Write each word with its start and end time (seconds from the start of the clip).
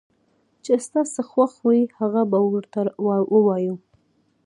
چې 0.63 0.73
ستا 0.85 1.01
څه 1.13 1.21
خوښ 1.29 1.53
وي 1.67 1.81
هغه 1.99 2.21
به 2.31 2.39
ورته 2.51 2.79
ووايو 3.33 3.75